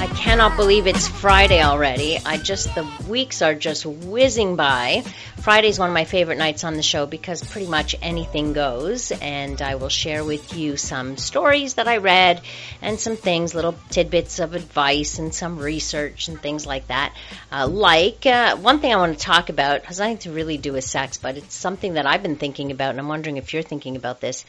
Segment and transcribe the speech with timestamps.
[0.00, 2.18] I cannot believe it's Friday already.
[2.24, 5.04] I just, the weeks are just whizzing by.
[5.42, 9.60] Friday's one of my favorite nights on the show because pretty much anything goes, and
[9.60, 12.40] I will share with you some stories that I read
[12.80, 17.14] and some things, little tidbits of advice and some research and things like that.
[17.52, 20.72] Uh, like, uh, one thing I want to talk about has nothing to really do
[20.72, 23.62] with sex, but it's something that I've been thinking about, and I'm wondering if you're
[23.62, 24.46] thinking about this.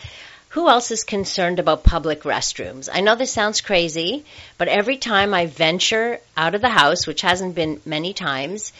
[0.51, 2.89] Who else is concerned about public restrooms?
[2.91, 4.25] I know this sounds crazy,
[4.57, 8.73] but every time I venture out of the house, which hasn't been many times,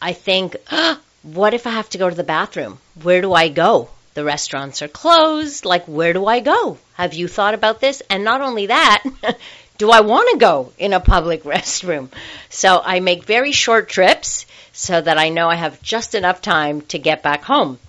[0.00, 2.78] I think, oh, what if I have to go to the bathroom?
[3.02, 3.88] Where do I go?
[4.14, 5.64] The restaurants are closed.
[5.64, 6.78] Like, where do I go?
[6.94, 8.04] Have you thought about this?
[8.08, 9.02] And not only that,
[9.78, 12.08] do I want to go in a public restroom?
[12.50, 16.82] So I make very short trips so that I know I have just enough time
[16.82, 17.80] to get back home.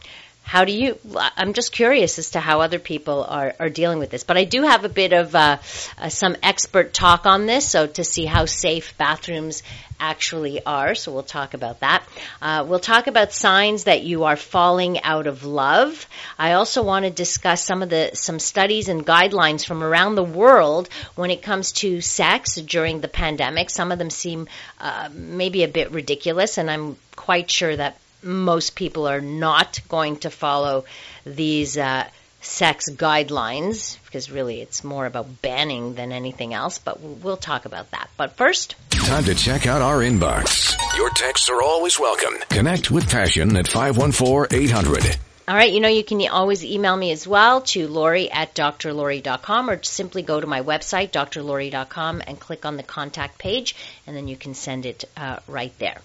[0.47, 0.97] How do you?
[1.35, 4.23] I'm just curious as to how other people are, are dealing with this.
[4.23, 5.57] But I do have a bit of uh,
[5.97, 9.61] uh, some expert talk on this, so to see how safe bathrooms
[9.99, 10.95] actually are.
[10.95, 12.07] So we'll talk about that.
[12.41, 16.07] Uh, we'll talk about signs that you are falling out of love.
[16.39, 20.23] I also want to discuss some of the some studies and guidelines from around the
[20.23, 23.69] world when it comes to sex during the pandemic.
[23.69, 24.47] Some of them seem
[24.79, 30.17] uh, maybe a bit ridiculous, and I'm quite sure that most people are not going
[30.17, 30.85] to follow
[31.25, 32.07] these uh,
[32.41, 37.91] sex guidelines because really it's more about banning than anything else, but we'll talk about
[37.91, 38.09] that.
[38.17, 40.75] But first, time to check out our inbox.
[40.97, 42.33] Your texts are always welcome.
[42.49, 45.17] Connect with Passion at 514 800.
[45.49, 49.69] All right, you know, you can always email me as well to Laurie at drlori.com
[49.69, 53.73] or simply go to my website, drlori.com, and click on the contact page,
[54.05, 56.01] and then you can send it uh, right there.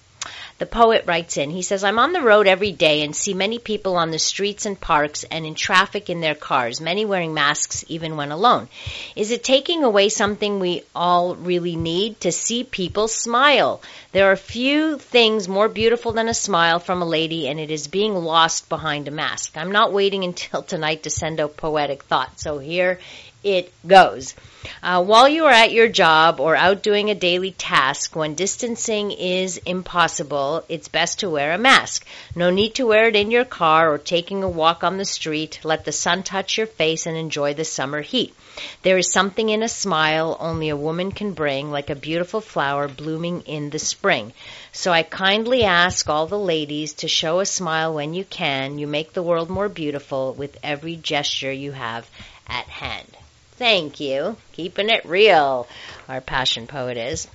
[0.59, 3.59] The poet writes in, he says, I'm on the road every day and see many
[3.59, 7.85] people on the streets and parks and in traffic in their cars, many wearing masks
[7.89, 8.69] even when alone.
[9.17, 13.81] Is it taking away something we all really need to see people smile?
[14.13, 17.89] There are few things more beautiful than a smile from a lady and it is
[17.89, 19.57] being lost behind a mask.
[19.57, 22.39] I'm not waiting until tonight to send a poetic thought.
[22.39, 23.01] So here
[23.43, 24.35] it goes.
[24.81, 29.11] Uh, while you are at your job or out doing a daily task, when distancing
[29.11, 32.07] is impossible, it's best to wear a mask.
[32.37, 35.59] No need to wear it in your car or taking a walk on the street.
[35.65, 38.35] Let the sun touch your face and enjoy the summer heat.
[38.83, 42.87] There is something in a smile only a woman can bring, like a beautiful flower
[42.87, 44.33] blooming in the spring.
[44.71, 48.79] So I kindly ask all the ladies to show a smile when you can.
[48.79, 52.09] You make the world more beautiful with every gesture you have
[52.47, 53.17] at hand.
[53.63, 54.37] Thank you.
[54.55, 55.69] Keeping it real,
[56.09, 57.29] our passion poet is.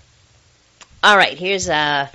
[1.01, 2.07] All right, here's a uh,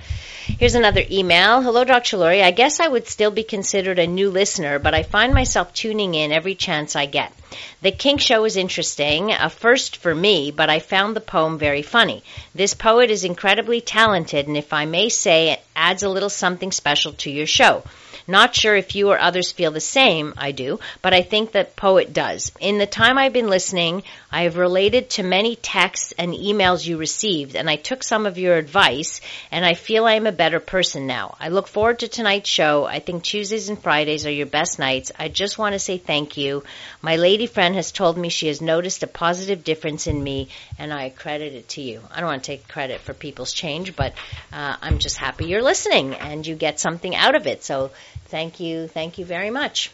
[0.59, 1.63] here's another email.
[1.63, 2.17] Hello, Dr.
[2.17, 2.43] Laurie.
[2.43, 6.13] I guess I would still be considered a new listener, but I find myself tuning
[6.13, 7.33] in every chance I get.
[7.81, 11.81] The Kink Show is interesting, a first for me, but I found the poem very
[11.81, 12.21] funny.
[12.53, 16.71] This poet is incredibly talented, and if I may say, it adds a little something
[16.71, 17.81] special to your show.
[18.27, 21.75] Not sure if you or others feel the same, I do, but I think that
[21.75, 22.51] Poet does.
[22.59, 26.97] In the time I've been listening, I have related to many texts and emails you
[26.97, 30.59] received, and I took some of your advice, and I feel I am a better
[30.59, 31.35] person now.
[31.39, 32.85] I look forward to tonight's show.
[32.85, 35.11] I think Tuesdays and Fridays are your best nights.
[35.17, 36.63] I just want to say thank you.
[37.01, 40.93] My lady friend has told me she has noticed a positive difference in me, and
[40.93, 42.01] I credit it to you.
[42.11, 44.13] I don't want to take credit for people's change, but
[44.51, 47.63] uh, I'm just happy you're listening and you get something out of it.
[47.63, 47.91] So
[48.33, 48.87] Thank you.
[48.87, 49.91] Thank you very much.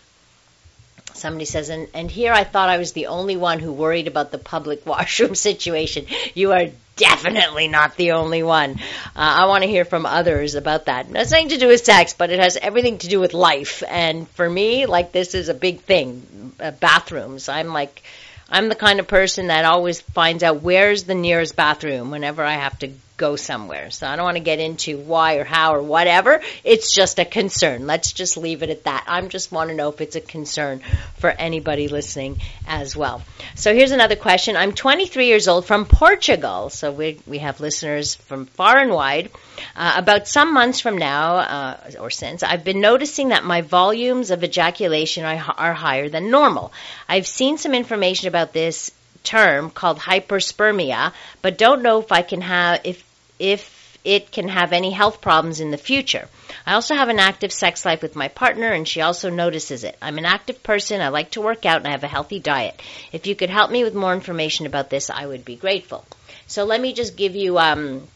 [1.14, 4.32] Somebody says, and, and here I thought I was the only one who worried about
[4.32, 6.06] the public washroom situation.
[6.36, 8.80] You are definitely not the only one.
[9.14, 11.10] Uh, I want to hear from others about that.
[11.10, 13.84] It has nothing to do with sex, but it has everything to do with life.
[13.86, 16.54] And for me, like this is a big thing.
[16.62, 17.50] Uh, bathrooms.
[17.50, 18.02] I'm like,
[18.50, 22.54] I'm the kind of person that always finds out where's the nearest bathroom whenever I
[22.54, 23.92] have to go somewhere.
[23.92, 26.42] So I don't want to get into why or how or whatever.
[26.64, 27.86] It's just a concern.
[27.86, 29.04] Let's just leave it at that.
[29.08, 30.82] I just want to know if it's a concern
[31.18, 33.22] for anybody listening as well.
[33.56, 34.56] So here's another question.
[34.56, 36.70] I'm 23 years old from Portugal.
[36.72, 39.30] So we, we have listeners from far and wide.
[39.76, 44.32] Uh, about some months from now, uh, or since, I've been noticing that my volumes
[44.32, 46.72] of ejaculation are, are higher than normal.
[47.10, 48.92] I've seen some information about this
[49.24, 53.04] term called hyperspermia, but don't know if I can have if
[53.40, 56.28] if it can have any health problems in the future.
[56.66, 59.98] I also have an active sex life with my partner, and she also notices it.
[60.02, 61.02] I'm an active person.
[61.02, 62.82] I like to work out, and I have a healthy diet.
[63.12, 66.06] If you could help me with more information about this, I would be grateful.
[66.48, 68.08] So let me just give you um,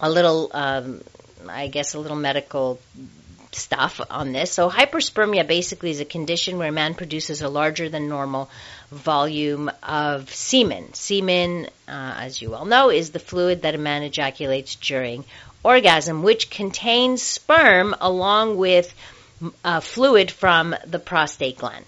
[0.00, 1.02] a little, um,
[1.48, 2.78] I guess, a little medical
[3.52, 4.52] stuff on this.
[4.52, 8.50] So hyperspermia basically is a condition where a man produces a larger than normal
[8.90, 10.94] volume of semen.
[10.94, 15.24] Semen, uh, as you all know, is the fluid that a man ejaculates during
[15.62, 18.94] orgasm, which contains sperm along with
[19.64, 21.84] uh, fluid from the prostate gland.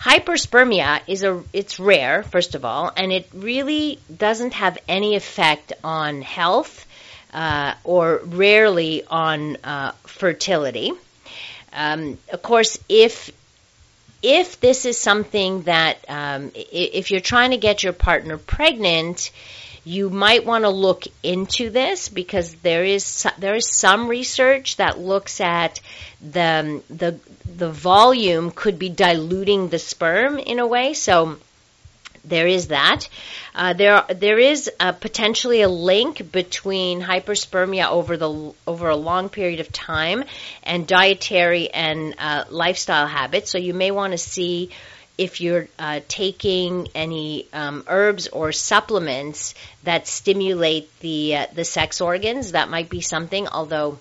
[0.00, 5.72] Hyperspermia is a it's rare, first of all, and it really doesn't have any effect
[5.84, 6.86] on health
[7.32, 10.92] uh, or rarely on uh, fertility.
[11.74, 13.30] Um, of course, if
[14.22, 19.32] if this is something that um, if you're trying to get your partner pregnant,
[19.84, 24.98] you might want to look into this because there is there is some research that
[24.98, 25.80] looks at
[26.20, 30.94] the the the volume could be diluting the sperm in a way.
[30.94, 31.38] So
[32.24, 33.08] there is that.
[33.54, 39.28] Uh, there there is uh, potentially a link between hyperspermia over the over a long
[39.28, 40.24] period of time
[40.62, 43.50] and dietary and uh, lifestyle habits.
[43.50, 44.70] So you may want to see
[45.18, 49.54] if you're uh, taking any um, herbs or supplements
[49.84, 52.52] that stimulate the uh, the sex organs.
[52.52, 53.98] That might be something, although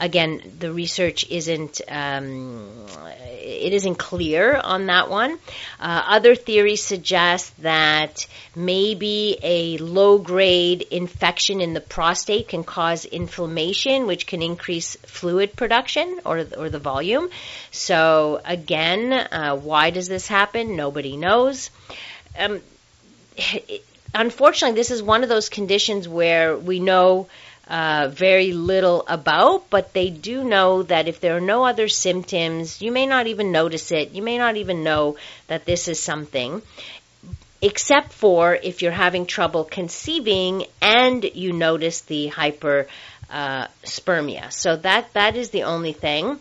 [0.00, 5.38] again, the research isn't um, it isn't clear on that one.
[5.78, 8.26] Uh, other theories suggest that
[8.56, 15.54] maybe a low grade infection in the prostate can cause inflammation, which can increase fluid
[15.56, 17.28] production or or the volume.
[17.70, 20.76] So again, uh, why does this happen?
[20.76, 21.70] Nobody knows.
[22.38, 22.60] Um,
[23.36, 27.28] it, unfortunately, this is one of those conditions where we know
[27.68, 32.82] uh, very little about, but they do know that if there are no other symptoms,
[32.82, 34.10] you may not even notice it.
[34.12, 35.16] You may not even know
[35.46, 36.60] that this is something,
[37.62, 42.86] except for if you're having trouble conceiving and you notice the hyperspermia.
[43.30, 44.52] Uh, spermia.
[44.52, 46.38] so that that is the only thing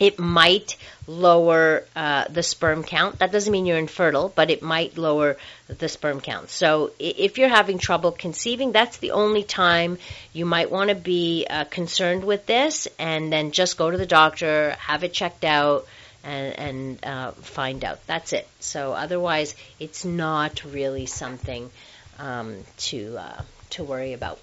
[0.00, 3.18] it might lower uh, the sperm count.
[3.18, 5.36] That doesn't mean you're infertile, but it might lower
[5.68, 6.48] the sperm count.
[6.50, 9.98] So if you're having trouble conceiving, that's the only time
[10.32, 14.06] you might want to be uh, concerned with this, and then just go to the
[14.06, 15.86] doctor, have it checked out,
[16.24, 18.04] and, and uh, find out.
[18.06, 18.48] That's it.
[18.60, 21.70] So otherwise, it's not really something
[22.18, 24.38] um, to uh, to worry about.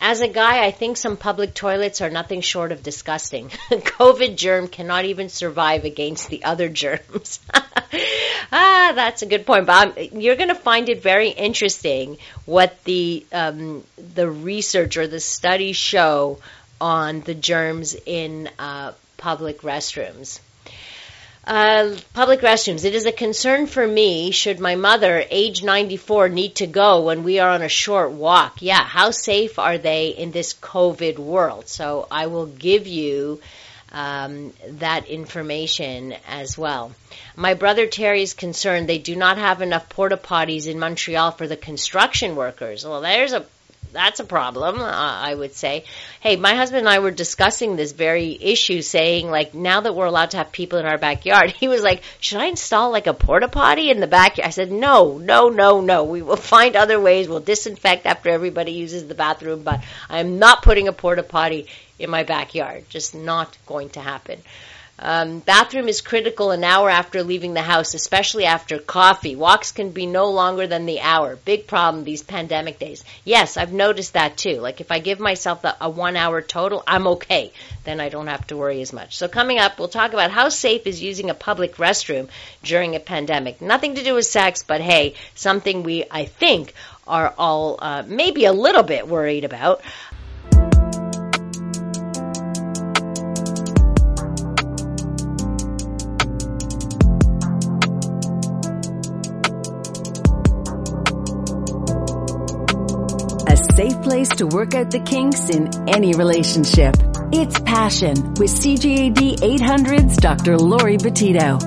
[0.00, 3.48] As a guy, I think some public toilets are nothing short of disgusting.
[3.70, 7.40] COVID germ cannot even survive against the other germs.
[8.52, 9.66] ah, that's a good point.
[9.66, 13.84] But I'm, you're going to find it very interesting what the um,
[14.14, 16.38] the research or the studies show
[16.80, 20.40] on the germs in uh, public restrooms.
[21.46, 22.86] Uh, public restrooms.
[22.86, 27.22] It is a concern for me should my mother, age 94, need to go when
[27.22, 28.62] we are on a short walk.
[28.62, 31.68] Yeah, how safe are they in this COVID world?
[31.68, 33.40] So I will give you
[33.94, 36.92] um, that information as well.
[37.36, 41.46] My brother Terry is concerned they do not have enough porta potties in Montreal for
[41.46, 42.84] the construction workers.
[42.84, 43.46] Well, there's a
[43.94, 45.84] that's a problem, uh, I would say.
[46.20, 50.06] Hey, my husband and I were discussing this very issue, saying like now that we're
[50.06, 53.14] allowed to have people in our backyard, he was like, should I install like a
[53.14, 54.48] porta potty in the backyard?
[54.48, 56.04] I said, no, no, no, no.
[56.04, 57.28] We will find other ways.
[57.28, 62.10] We'll disinfect after everybody uses the bathroom, but I'm not putting a porta potty in
[62.10, 62.84] my backyard.
[62.88, 64.42] Just not going to happen.
[64.98, 69.34] Um, bathroom is critical an hour after leaving the house, especially after coffee.
[69.34, 71.36] Walks can be no longer than the hour.
[71.36, 73.04] Big problem these pandemic days.
[73.24, 74.60] Yes, I've noticed that too.
[74.60, 77.52] Like if I give myself a, a one hour total, I'm okay.
[77.82, 79.16] Then I don't have to worry as much.
[79.16, 82.28] So coming up, we'll talk about how safe is using a public restroom
[82.62, 83.60] during a pandemic.
[83.60, 86.72] Nothing to do with sex, but hey, something we, I think,
[87.06, 89.82] are all uh, maybe a little bit worried about.
[103.76, 106.94] Safe place to work out the kinks in any relationship.
[107.32, 110.56] It's Passion with CJAD 800's Dr.
[110.58, 111.58] Laurie Betito.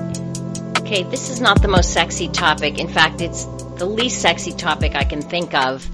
[0.78, 2.78] Okay, this is not the most sexy topic.
[2.78, 3.44] In fact, it's
[3.76, 5.86] the least sexy topic I can think of.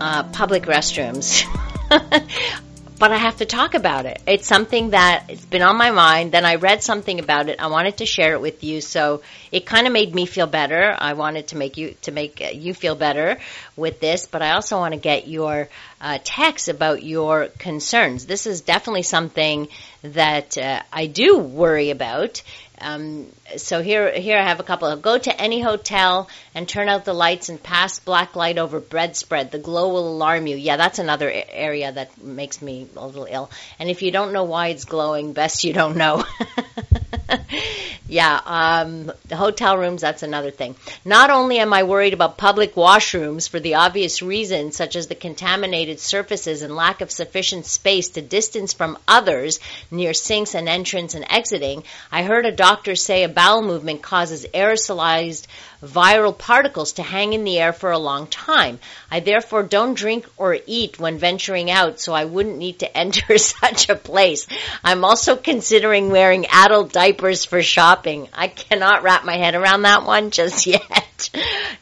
[0.00, 1.42] Uh, public restrooms.
[2.98, 4.20] but I have to talk about it.
[4.26, 6.32] It's something that it's been on my mind.
[6.32, 7.60] Then I read something about it.
[7.60, 10.96] I wanted to share it with you, so it kind of made me feel better.
[10.98, 13.38] I wanted to make you to make you feel better
[13.76, 15.68] with this, but I also want to get your
[16.00, 18.26] uh, text about your concerns.
[18.26, 19.68] This is definitely something
[20.02, 22.42] that uh, I do worry about.
[22.80, 24.94] Um, so here, here I have a couple.
[24.96, 29.16] Go to any hotel and turn out the lights and pass black light over bread
[29.16, 29.50] spread.
[29.50, 30.56] The glow will alarm you.
[30.56, 33.50] Yeah, that's another area that makes me a little ill.
[33.78, 36.24] And if you don't know why it's glowing, best you don't know.
[38.08, 40.74] yeah, um, the hotel rooms, that's another thing.
[41.04, 45.14] Not only am I worried about public washrooms for the obvious reasons, such as the
[45.14, 51.14] contaminated surfaces and lack of sufficient space to distance from others near sinks and entrance
[51.14, 55.46] and exiting, I heard a doctor say a bowel movement causes aerosolized
[55.82, 58.80] viral particles to hang in the air for a long time.
[59.10, 63.38] I therefore don't drink or eat when venturing out, so I wouldn't need to enter
[63.38, 64.46] such a place.
[64.82, 68.28] I'm also considering wearing adult diapers for shopping.
[68.32, 71.30] I cannot wrap my head around that one just yet.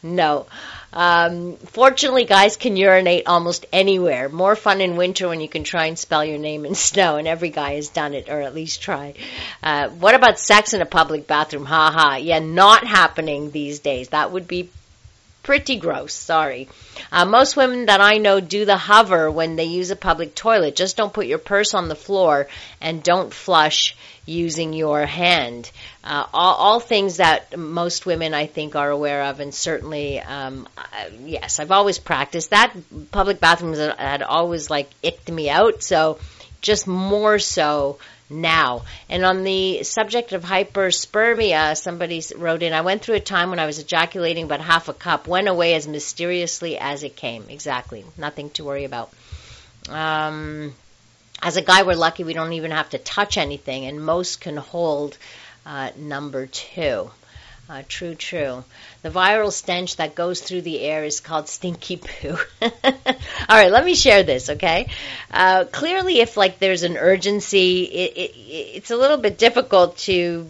[0.03, 0.47] no.
[0.93, 4.31] Um, fortunately, guys can urinate almost anywhere.
[4.31, 7.29] More fun in winter when you can try and spell your name in snow, and
[7.29, 9.13] every guy has done it, or at least try.
[9.63, 11.67] Uh, what about sex in a public bathroom?
[11.67, 12.17] Ha ha.
[12.17, 14.09] Yeah, not happening these days.
[14.09, 14.71] That would be
[15.43, 16.13] pretty gross.
[16.13, 16.69] Sorry.
[17.13, 20.75] Uh, most women that I know do the hover when they use a public toilet.
[20.75, 22.49] Just don't put your purse on the floor
[22.81, 25.71] and don't flush using your hand.
[26.05, 30.69] Uh, all, all, things that most women, I think, are aware of, and certainly, um,
[30.77, 30.83] uh,
[31.25, 32.75] yes, I've always practiced that.
[33.13, 36.19] Public bathrooms had always like icked me out, so
[36.61, 38.83] just more so now.
[39.09, 43.61] And on the subject of hyperspermia, somebody wrote in, I went through a time when
[43.61, 47.45] I was ejaculating about half a cup, went away as mysteriously as it came.
[47.49, 48.05] Exactly.
[48.19, 49.13] Nothing to worry about.
[49.89, 50.75] Um,
[51.43, 54.57] as a guy, we're lucky we don't even have to touch anything, and most can
[54.57, 55.17] hold
[55.65, 57.11] uh, number two.
[57.69, 58.63] Uh, true, true.
[59.03, 62.37] The viral stench that goes through the air is called stinky poo.
[62.63, 62.71] All
[63.49, 64.89] right, let me share this, okay?
[65.33, 68.33] Uh, clearly, if like there's an urgency, it, it,
[68.77, 70.47] it's a little bit difficult to,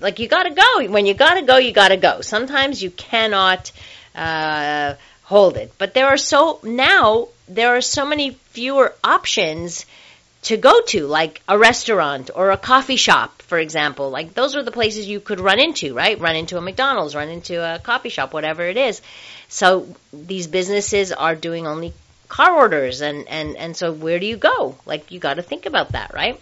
[0.00, 0.86] like, you gotta go.
[0.88, 2.20] When you gotta go, you gotta go.
[2.20, 3.72] Sometimes you cannot
[4.14, 9.86] uh, hold it, but there are so now there are so many fewer options
[10.42, 14.10] to go to, like a restaurant or a coffee shop, for example.
[14.10, 16.18] Like those are the places you could run into, right?
[16.18, 19.00] Run into a McDonald's, run into a coffee shop, whatever it is.
[19.48, 21.92] So these businesses are doing only
[22.28, 24.76] car orders, and and and so where do you go?
[24.84, 26.40] Like you got to think about that, right?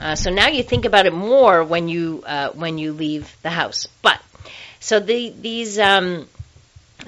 [0.00, 3.50] Uh, so now you think about it more when you uh, when you leave the
[3.50, 3.86] house.
[4.02, 4.20] But
[4.80, 6.26] so the these um,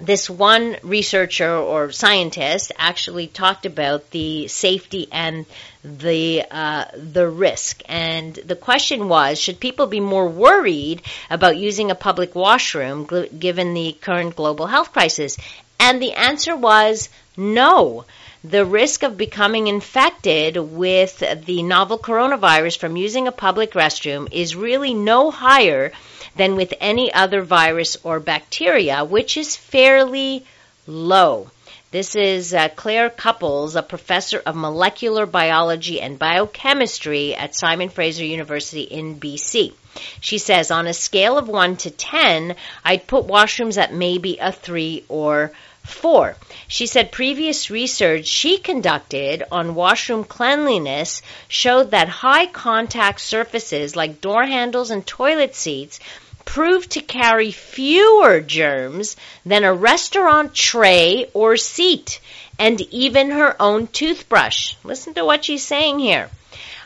[0.00, 5.46] this one researcher or scientist actually talked about the safety and
[5.84, 7.82] the uh, the risk.
[7.86, 13.38] And the question was, should people be more worried about using a public washroom gl-
[13.38, 15.36] given the current global health crisis?
[15.78, 18.04] And the answer was no.
[18.44, 24.56] The risk of becoming infected with the novel coronavirus from using a public restroom is
[24.56, 25.92] really no higher
[26.36, 30.44] than with any other virus or bacteria, which is fairly
[30.86, 31.50] low.
[31.92, 38.24] This is uh, Claire Cupples, a professor of molecular biology and biochemistry at Simon Fraser
[38.24, 39.74] University in BC.
[40.18, 44.50] She says, on a scale of 1 to 10, I'd put washrooms at maybe a
[44.52, 45.52] 3 or
[45.84, 46.36] 4.
[46.68, 54.20] She said previous research she conducted on washroom cleanliness showed that high contact surfaces like
[54.20, 56.00] door handles and toilet seats
[56.44, 62.20] proved to carry fewer germs than a restaurant tray or seat,
[62.58, 64.74] and even her own toothbrush.
[64.84, 66.30] Listen to what she's saying here.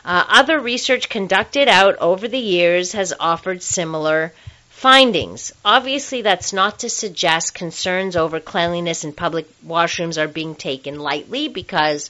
[0.05, 4.31] Uh, other research conducted out over the years has offered similar
[4.69, 5.51] findings.
[5.65, 11.47] Obviously, that's not to suggest concerns over cleanliness in public washrooms are being taken lightly
[11.47, 12.09] because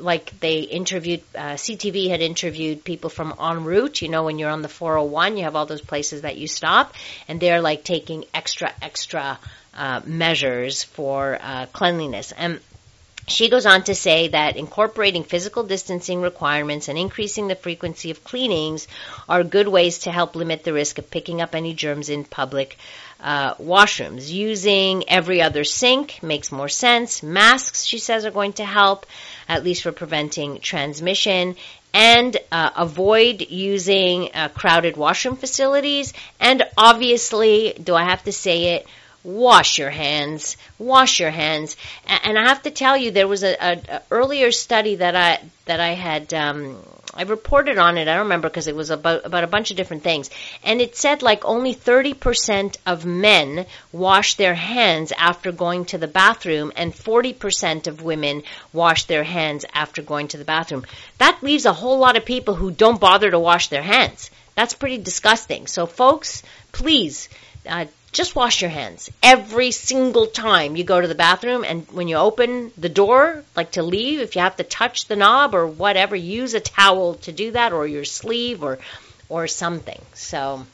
[0.00, 4.02] like they interviewed uh, CTV had interviewed people from ONroute.
[4.02, 6.94] You know, when you're on the 401, you have all those places that you stop,
[7.28, 9.38] and they're like taking extra extra
[9.74, 12.32] uh, measures for uh, cleanliness.
[12.32, 12.60] And
[13.28, 18.24] she goes on to say that incorporating physical distancing requirements and increasing the frequency of
[18.24, 18.88] cleanings
[19.28, 22.76] are good ways to help limit the risk of picking up any germs in public
[23.20, 24.30] uh, washrooms.
[24.30, 27.22] Using every other sink makes more sense.
[27.22, 29.06] Masks, she says, are going to help,
[29.48, 31.56] at least for preventing transmission.
[31.94, 36.12] And uh, avoid using uh, crowded washroom facilities.
[36.38, 38.86] And obviously, do I have to say it?
[39.24, 41.76] Wash your hands, wash your hands.
[42.06, 45.40] And I have to tell you, there was a, a, a earlier study that I
[45.66, 46.78] that I had um,
[47.12, 48.08] I reported on it.
[48.08, 50.30] I don't remember because it was about about a bunch of different things,
[50.64, 55.98] and it said like only thirty percent of men wash their hands after going to
[55.98, 60.86] the bathroom, and forty percent of women wash their hands after going to the bathroom.
[61.18, 64.30] That leaves a whole lot of people who don't bother to wash their hands.
[64.54, 65.66] That's pretty disgusting.
[65.66, 67.28] So, folks, please.
[67.68, 72.08] Uh, just wash your hands every single time you go to the bathroom and when
[72.08, 75.66] you open the door like to leave if you have to touch the knob or
[75.66, 78.78] whatever use a towel to do that or your sleeve or
[79.28, 80.64] or something so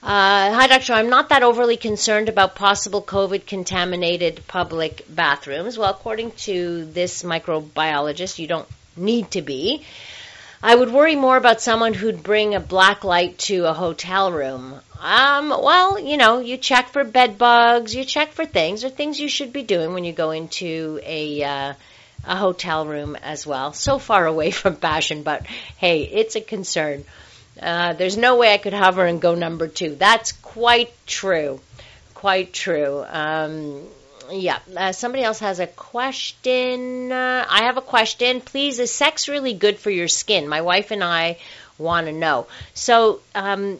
[0.00, 0.92] uh, hi, Doctor.
[0.92, 5.76] I'm not that overly concerned about possible COVID contaminated public bathrooms.
[5.76, 9.84] Well, according to this microbiologist, you don't need to be.
[10.62, 14.80] I would worry more about someone who'd bring a black light to a hotel room.
[15.00, 19.20] Um, well, you know, you check for bed bugs, you check for things, or things
[19.20, 21.74] you should be doing when you go into a uh,
[22.24, 23.72] a hotel room as well.
[23.72, 25.46] So far away from fashion, but
[25.76, 27.04] hey, it's a concern.
[27.60, 29.94] Uh, there's no way I could hover and go number two.
[29.94, 31.60] That's quite true.
[32.14, 33.04] Quite true.
[33.08, 33.82] Um,
[34.30, 34.58] yeah.
[34.76, 37.12] Uh, somebody else has a question.
[37.12, 38.40] Uh, I have a question.
[38.40, 40.48] Please, is sex really good for your skin?
[40.48, 41.38] My wife and I
[41.78, 42.46] want to know.
[42.74, 43.78] So, um,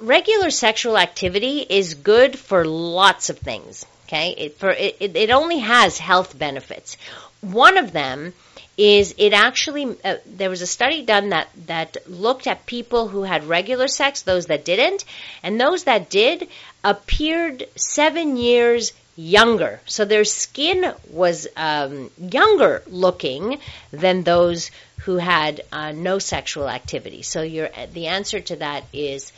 [0.00, 3.86] regular sexual activity is good for lots of things.
[4.06, 6.96] Okay, it, for it, it only has health benefits.
[7.40, 8.34] One of them
[8.76, 13.22] is it actually uh, there was a study done that that looked at people who
[13.22, 15.04] had regular sex, those that didn't,
[15.42, 16.48] and those that did
[16.84, 19.80] appeared seven years younger.
[19.86, 23.58] So their skin was um, younger looking
[23.90, 24.70] than those
[25.00, 27.22] who had uh, no sexual activity.
[27.22, 29.32] So your the answer to that is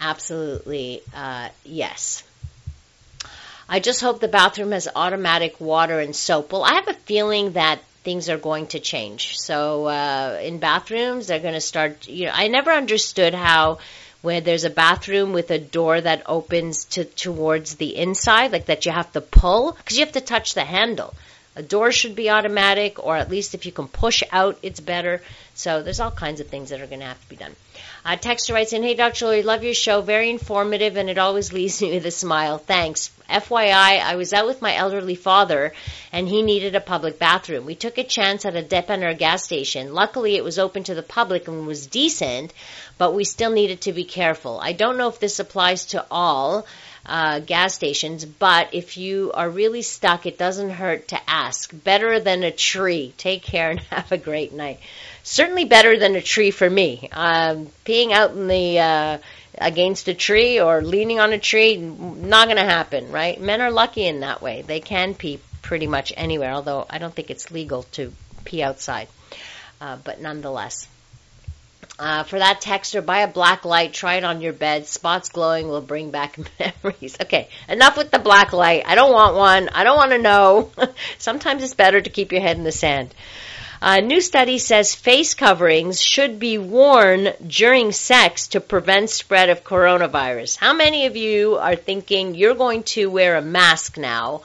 [0.00, 2.24] absolutely uh, yes.
[3.68, 6.52] I just hope the bathroom has automatic water and soap.
[6.52, 9.38] Well, I have a feeling that things are going to change.
[9.38, 12.08] So uh, in bathrooms, they're going to start.
[12.08, 13.78] You know, I never understood how
[14.22, 18.86] where there's a bathroom with a door that opens to towards the inside, like that
[18.86, 21.14] you have to pull because you have to touch the handle.
[21.56, 25.20] A door should be automatic, or at least if you can push out, it's better.
[25.54, 27.56] So there's all kinds of things that are going to have to be done.
[28.04, 29.26] Uh, Texter writes in, Hey, Dr.
[29.26, 30.00] Laurie, love your show.
[30.00, 32.58] Very informative, and it always leaves me with a smile.
[32.58, 33.10] Thanks.
[33.28, 35.72] FYI, I was out with my elderly father,
[36.12, 37.66] and he needed a public bathroom.
[37.66, 39.92] We took a chance at a dépanneur gas station.
[39.92, 42.52] Luckily, it was open to the public and was decent,
[42.96, 44.58] but we still needed to be careful.
[44.60, 46.66] I don't know if this applies to all.
[47.06, 51.72] Uh, gas stations, but if you are really stuck, it doesn't hurt to ask.
[51.84, 53.14] Better than a tree.
[53.16, 54.78] Take care and have a great night
[55.22, 57.08] certainly better than a tree for me.
[57.12, 59.18] Um, peeing out in the uh,
[59.58, 63.40] against a tree or leaning on a tree, not going to happen, right?
[63.40, 64.62] Men are lucky in that way.
[64.62, 68.12] They can pee pretty much anywhere, although I don't think it's legal to
[68.44, 69.08] pee outside.
[69.80, 70.88] Uh, but nonetheless.
[72.00, 74.86] Uh, for that texture, buy a black light, try it on your bed.
[74.86, 76.38] Spots glowing will bring back
[76.82, 77.14] memories.
[77.20, 78.84] Okay, enough with the black light.
[78.86, 79.68] I don't want one.
[79.68, 80.70] I don't want to know.
[81.18, 83.14] Sometimes it's better to keep your head in the sand.
[83.82, 89.62] A new study says face coverings should be worn during sex to prevent spread of
[89.62, 90.56] coronavirus.
[90.56, 94.40] How many of you are thinking you're going to wear a mask now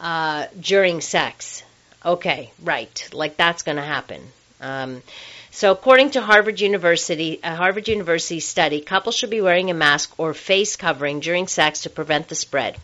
[0.00, 1.64] uh, during sex?
[2.02, 3.10] Okay, right.
[3.12, 4.22] Like that's going to happen.
[4.60, 5.02] Um,
[5.50, 10.12] so, according to Harvard University, a Harvard University study, couples should be wearing a mask
[10.18, 12.76] or face covering during sex to prevent the spread.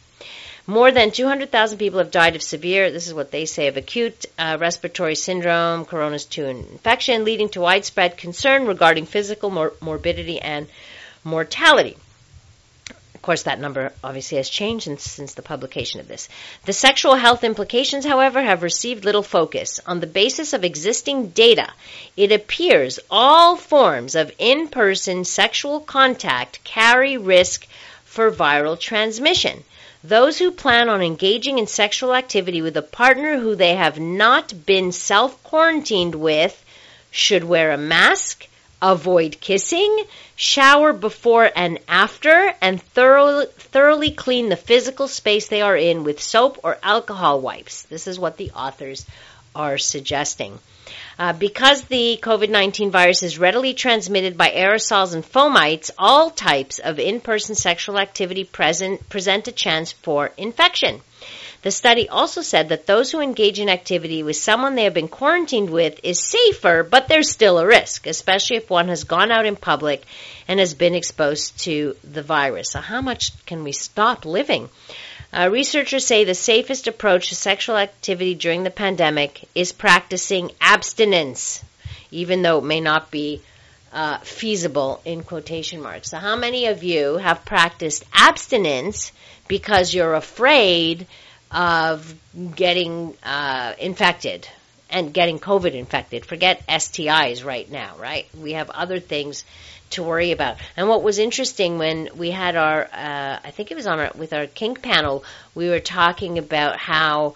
[0.66, 4.26] More than 200,000 people have died of severe, this is what they say, of acute
[4.38, 10.68] uh, respiratory syndrome, coronavirus 2 infection, leading to widespread concern regarding physical mor- morbidity and
[11.24, 11.96] mortality.
[13.20, 16.30] Of course, that number obviously has changed since, the publication of this.
[16.64, 19.78] The sexual health implications, however, have received little focus.
[19.86, 21.68] On the basis of existing data,
[22.16, 27.66] it appears all forms of in person sexual contact carry risk
[28.06, 29.64] for viral transmission.
[30.02, 34.64] Those who plan on engaging in sexual activity with a partner who they have not
[34.64, 36.64] been self quarantined with
[37.10, 38.46] should wear a mask,
[38.82, 40.04] avoid kissing,
[40.36, 46.20] shower before and after, and thoroughly, thoroughly clean the physical space they are in with
[46.20, 47.82] soap or alcohol wipes.
[47.82, 49.06] This is what the authors
[49.54, 50.58] are suggesting.
[51.18, 56.78] Uh, because the COVID 19 virus is readily transmitted by aerosols and fomites, all types
[56.78, 61.00] of in person sexual activity present, present a chance for infection.
[61.62, 65.08] The study also said that those who engage in activity with someone they have been
[65.08, 69.44] quarantined with is safer, but there's still a risk, especially if one has gone out
[69.44, 70.02] in public
[70.48, 72.70] and has been exposed to the virus.
[72.70, 74.70] So, how much can we stop living?
[75.34, 81.62] Uh, researchers say the safest approach to sexual activity during the pandemic is practicing abstinence,
[82.10, 83.42] even though it may not be
[83.92, 86.08] uh, feasible in quotation marks.
[86.08, 89.12] So, how many of you have practiced abstinence
[89.46, 91.06] because you're afraid
[91.50, 92.14] of
[92.54, 94.48] getting uh, infected
[94.88, 96.24] and getting COVID infected?
[96.24, 98.26] Forget STIs right now, right?
[98.38, 99.44] We have other things
[99.90, 100.56] to worry about.
[100.76, 104.10] And what was interesting when we had our, uh, I think it was on our,
[104.14, 107.34] with our kink panel, we were talking about how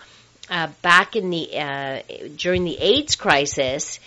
[0.48, 2.00] uh, back in the uh,
[2.36, 3.98] during the AIDS crisis,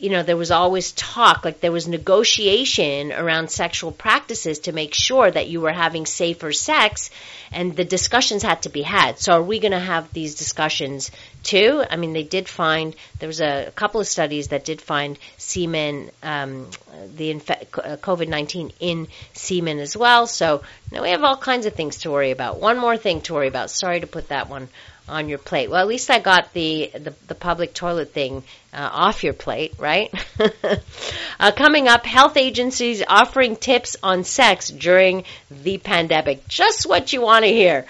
[0.00, 4.94] you know, there was always talk, like there was negotiation around sexual practices to make
[4.94, 7.10] sure that you were having safer sex,
[7.52, 9.18] and the discussions had to be had.
[9.18, 11.10] So, are we going to have these discussions
[11.42, 11.84] too?
[11.88, 15.18] I mean, they did find there was a, a couple of studies that did find
[15.36, 16.70] semen, um,
[17.16, 20.26] the infe- COVID nineteen in semen as well.
[20.26, 22.60] So now we have all kinds of things to worry about.
[22.60, 23.70] One more thing to worry about.
[23.70, 24.68] Sorry to put that one
[25.10, 25.68] on your plate.
[25.68, 28.42] Well, at least I got the the, the public toilet thing
[28.72, 30.12] uh, off your plate, right?
[31.40, 36.46] uh, coming up, health agencies offering tips on sex during the pandemic.
[36.48, 37.86] Just what you want to hear.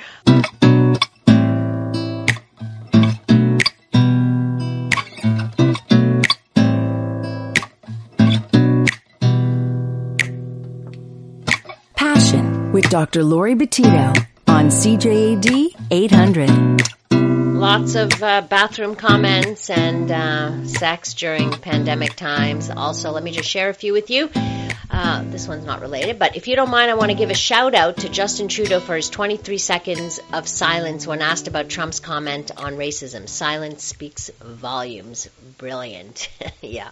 [11.95, 13.23] Passion with Dr.
[13.23, 14.17] Laurie Betito
[14.49, 17.00] on CJAD 800.
[17.61, 22.71] Lots of uh, bathroom comments and uh, sex during pandemic times.
[22.71, 24.31] Also, let me just share a few with you.
[24.91, 27.35] Uh, this one's not related, but if you don't mind, I want to give a
[27.35, 32.01] shout out to Justin Trudeau for his 23 seconds of silence when asked about Trump's
[32.01, 33.29] comment on racism.
[33.29, 35.29] Silence speaks volumes.
[35.59, 36.31] Brilliant.
[36.63, 36.89] yeah.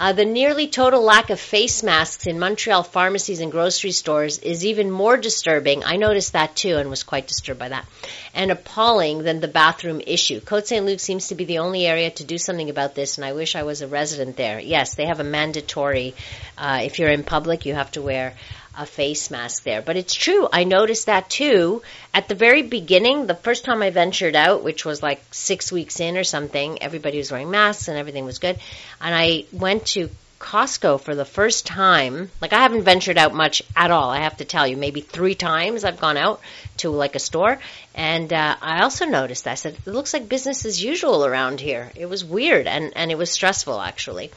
[0.00, 4.64] Uh, the nearly total lack of face masks in Montreal pharmacies and grocery stores is
[4.64, 5.84] even more disturbing.
[5.84, 7.84] I noticed that too and was quite disturbed by that.
[8.32, 10.40] And appalling than the bathroom issue.
[10.40, 10.86] Côte St.
[10.86, 13.54] Luc seems to be the only area to do something about this, and I wish
[13.54, 14.58] I was a resident there.
[14.58, 16.14] Yes, they have a mandatory,
[16.56, 18.36] uh, if you're in public, you have to wear
[18.80, 19.82] a face mask there.
[19.82, 20.48] But it's true.
[20.50, 21.82] I noticed that too.
[22.14, 26.00] At the very beginning, the first time I ventured out, which was like six weeks
[26.00, 28.58] in or something, everybody was wearing masks and everything was good.
[29.00, 32.30] And I went to Costco for the first time.
[32.40, 34.08] Like I haven't ventured out much at all.
[34.08, 36.40] I have to tell you, maybe three times I've gone out
[36.78, 37.60] to like a store,
[37.94, 39.46] and uh, I also noticed.
[39.46, 41.92] I said it looks like business as usual around here.
[41.94, 44.30] It was weird and and it was stressful actually.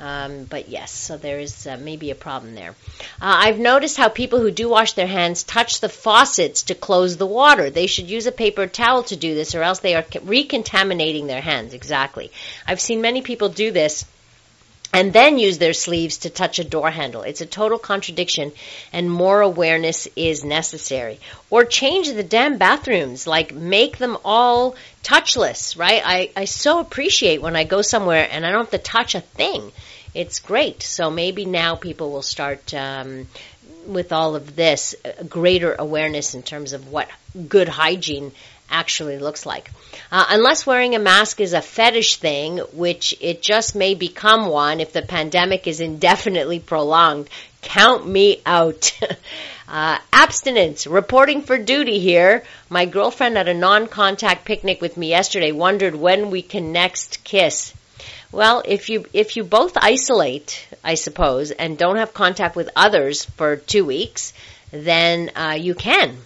[0.00, 2.74] Um, but yes, so there is uh, maybe a problem there.
[3.20, 7.16] Uh, I've noticed how people who do wash their hands touch the faucets to close
[7.16, 7.68] the water.
[7.68, 11.40] They should use a paper towel to do this, or else they are recontaminating their
[11.40, 11.74] hands.
[11.74, 12.30] Exactly.
[12.66, 14.04] I've seen many people do this
[14.92, 17.22] and then use their sleeves to touch a door handle.
[17.22, 18.52] It's a total contradiction,
[18.92, 21.20] and more awareness is necessary.
[21.50, 26.02] Or change the damn bathrooms, like make them all touchless, right?
[26.04, 29.20] I, I so appreciate when I go somewhere and I don't have to touch a
[29.20, 29.72] thing.
[30.14, 30.82] It's great.
[30.82, 33.28] So maybe now people will start um,
[33.86, 34.94] with all of this
[35.28, 37.08] greater awareness in terms of what
[37.48, 38.32] good hygiene
[38.70, 39.70] actually looks like.
[40.10, 44.80] Uh, unless wearing a mask is a fetish thing, which it just may become one
[44.80, 47.28] if the pandemic is indefinitely prolonged,
[47.62, 48.98] count me out.
[49.68, 52.42] uh, abstinence, reporting for duty here.
[52.70, 57.74] My girlfriend at a non-contact picnic with me yesterday wondered when we can next kiss.
[58.32, 63.24] Well, if you if you both isolate, I suppose, and don't have contact with others
[63.24, 64.34] for two weeks,
[64.70, 66.18] then uh, you can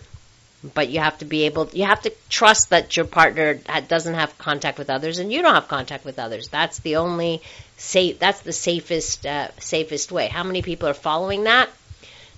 [0.74, 3.54] but you have to be able you have to trust that your partner
[3.88, 6.48] doesn't have contact with others and you don't have contact with others.
[6.48, 7.42] That's the only
[7.76, 10.28] safe that's the safest uh, safest way.
[10.28, 11.68] How many people are following that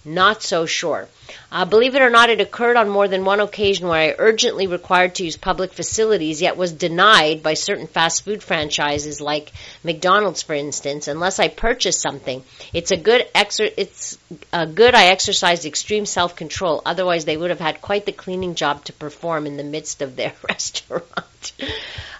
[0.05, 1.09] not so sure.
[1.51, 4.67] Uh, believe it or not, it occurred on more than one occasion where I urgently
[4.67, 10.43] required to use public facilities, yet was denied by certain fast food franchises like McDonald's,
[10.43, 12.43] for instance, unless I purchased something.
[12.73, 14.19] It's a good exer- it's
[14.53, 16.83] a good I exercised extreme self control.
[16.85, 20.17] Otherwise, they would have had quite the cleaning job to perform in the midst of
[20.17, 21.53] their restaurant.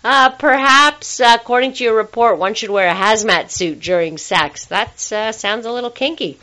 [0.03, 4.67] Uh, perhaps, uh, according to your report, one should wear a hazmat suit during sex.
[4.67, 6.39] That uh, sounds a little kinky.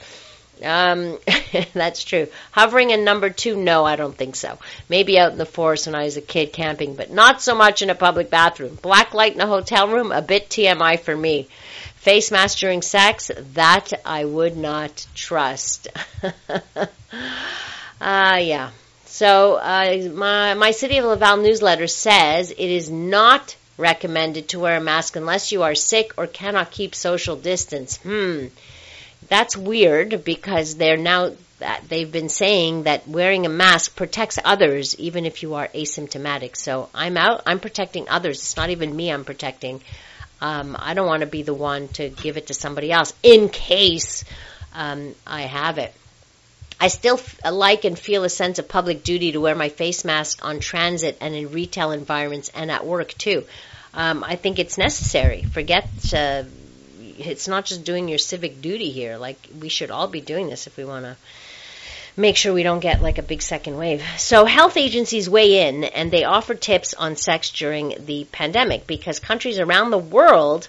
[0.63, 1.17] Um,
[1.74, 2.28] that's true.
[2.52, 4.58] Hovering in number two, no, I don't think so.
[4.89, 7.82] Maybe out in the forest when I was a kid camping, but not so much
[7.82, 8.78] in a public bathroom.
[8.82, 11.47] Black light in a hotel room, a bit TMI for me.
[11.97, 15.88] Face mask during sex, that I would not trust.
[18.04, 18.71] Ah, uh, yeah.
[19.06, 24.78] So, uh, my, my City of Laval newsletter says it is not recommended to wear
[24.78, 27.97] a mask unless you are sick or cannot keep social distance.
[27.97, 28.47] Hmm
[29.32, 31.32] that's weird because they're now
[31.88, 36.58] they've been saying that wearing a mask protects others even if you are asymptomatic.
[36.58, 37.44] So I'm out.
[37.46, 38.39] I'm protecting others.
[38.39, 39.82] It's not even me I'm protecting.
[40.41, 43.48] Um, I don't want to be the one to give it to somebody else in
[43.48, 44.26] case
[44.74, 45.94] um, I have it.
[46.78, 50.04] I still f- like and feel a sense of public duty to wear my face
[50.04, 53.46] mask on transit and in retail environments and at work too.
[53.94, 55.44] Um, I think it's necessary.
[55.44, 56.44] Forget uh,
[57.25, 59.17] it's not just doing your civic duty here.
[59.17, 61.15] Like we should all be doing this if we want to
[62.17, 64.03] make sure we don't get like a big second wave.
[64.17, 69.19] So health agencies weigh in and they offer tips on sex during the pandemic because
[69.19, 70.67] countries around the world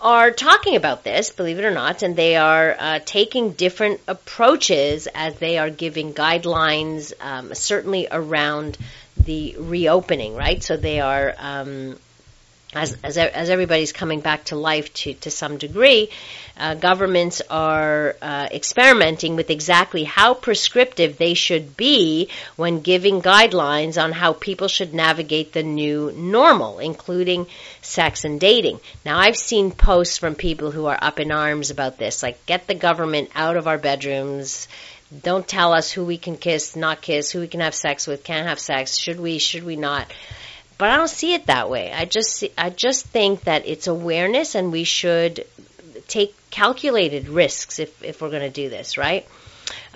[0.00, 5.08] are talking about this, believe it or not, and they are uh, taking different approaches
[5.14, 8.76] as they are giving guidelines, um, certainly around
[9.16, 10.62] the reopening, right?
[10.62, 11.98] So they are um,
[12.76, 16.10] as, as, as everybody's coming back to life to, to some degree,
[16.58, 24.02] uh, governments are uh, experimenting with exactly how prescriptive they should be when giving guidelines
[24.02, 27.46] on how people should navigate the new normal, including
[27.82, 28.80] sex and dating.
[29.04, 32.66] Now, I've seen posts from people who are up in arms about this, like, get
[32.66, 34.68] the government out of our bedrooms.
[35.22, 38.24] Don't tell us who we can kiss, not kiss, who we can have sex with,
[38.24, 40.10] can't have sex, should we, should we not.
[40.78, 41.92] But I don't see it that way.
[41.92, 45.46] I just see, I just think that it's awareness, and we should
[46.08, 49.26] take calculated risks if if we're going to do this, right?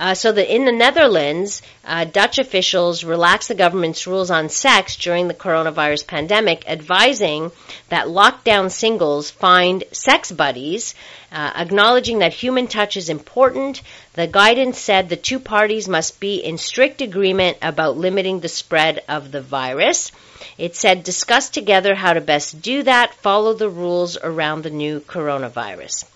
[0.00, 4.96] Uh, so that in the Netherlands, uh, Dutch officials relaxed the government's rules on sex
[4.96, 7.52] during the coronavirus pandemic, advising
[7.90, 10.94] that lockdown singles find sex buddies,
[11.30, 13.82] uh, acknowledging that human touch is important.
[14.14, 19.02] The guidance said the two parties must be in strict agreement about limiting the spread
[19.06, 20.12] of the virus.
[20.56, 25.00] It said discuss together how to best do that, follow the rules around the new
[25.00, 26.06] coronavirus.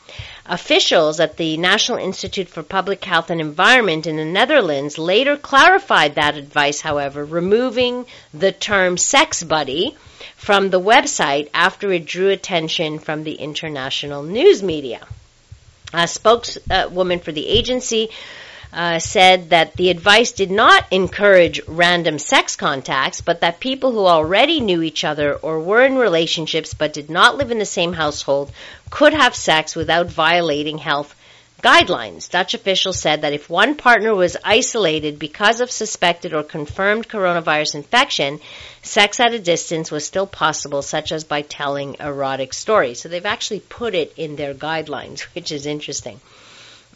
[0.47, 6.17] Officials at the National Institute for Public Health and Environment in the Netherlands later clarified
[6.17, 9.97] that advice, however, removing the term sex buddy
[10.37, 15.07] from the website after it drew attention from the international news media.
[15.95, 18.11] A spokeswoman uh, for the agency
[18.75, 24.07] uh, said that the advice did not encourage random sex contacts, but that people who
[24.07, 27.93] already knew each other or were in relationships but did not live in the same
[27.93, 28.51] household
[28.91, 31.15] could have sex without violating health
[31.63, 32.29] guidelines.
[32.29, 37.77] Dutch officials said that if one partner was isolated because of suspected or confirmed coronavirus
[37.77, 38.39] infection,
[38.83, 43.01] sex at a distance was still possible, such as by telling erotic stories.
[43.01, 46.21] So they've actually put it in their guidelines, which is interesting.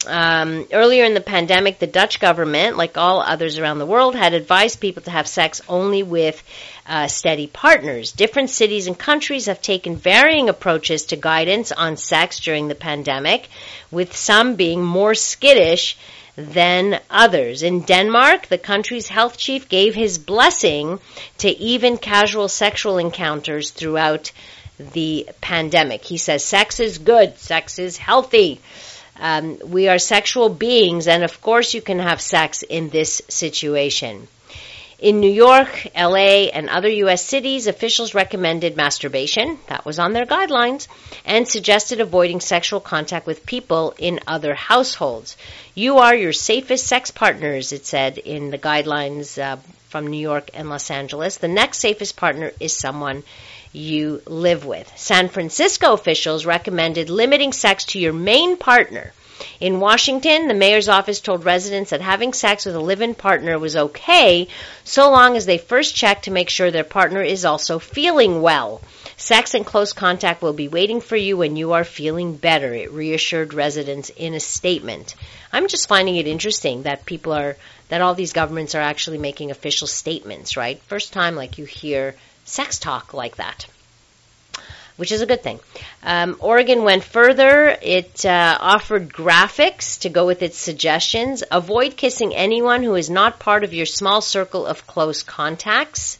[0.07, 4.33] Um, earlier in the pandemic, the Dutch government, like all others around the world, had
[4.33, 6.41] advised people to have sex only with
[6.87, 8.13] uh, steady partners.
[8.13, 13.49] Different cities and countries have taken varying approaches to guidance on sex during the pandemic,
[13.91, 15.97] with some being more skittish
[16.37, 17.63] than others.
[17.63, 20.99] In Denmark, the country's health chief gave his blessing
[21.39, 24.31] to even casual sexual encounters throughout
[24.93, 26.05] the pandemic.
[26.05, 28.61] He says sex is good, sex is healthy.
[29.19, 34.27] Um, we are sexual beings, and of course, you can have sex in this situation.
[34.99, 37.23] In New York, LA, and other U.S.
[37.23, 40.89] cities, officials recommended masturbation, that was on their guidelines,
[41.23, 45.37] and suggested avoiding sexual contact with people in other households.
[45.73, 50.49] You are your safest sex partners, it said in the guidelines uh, from New York
[50.53, 51.37] and Los Angeles.
[51.37, 53.23] The next safest partner is someone
[53.71, 54.91] you live with.
[54.95, 59.13] San Francisco officials recommended limiting sex to your main partner.
[59.61, 63.75] In Washington, the mayor's office told residents that having sex with a live-in partner was
[63.75, 64.49] okay
[64.83, 68.81] so long as they first check to make sure their partner is also feeling well.
[69.15, 72.91] Sex and close contact will be waiting for you when you are feeling better, it
[72.91, 75.15] reassured residents in a statement.
[75.53, 77.55] I'm just finding it interesting that people are,
[77.87, 80.81] that all these governments are actually making official statements, right?
[80.83, 82.15] First time like you hear
[82.49, 83.65] sex talk like that
[84.99, 85.61] which is a good thing.
[86.03, 87.69] Um, Oregon went further.
[87.81, 91.41] It uh, offered graphics to go with its suggestions.
[91.49, 96.19] Avoid kissing anyone who is not part of your small circle of close contacts.